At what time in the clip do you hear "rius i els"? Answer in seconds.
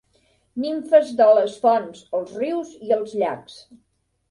2.41-3.17